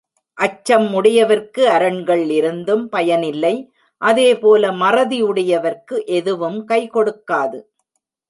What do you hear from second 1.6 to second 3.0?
அரண்கள் இருந்தும்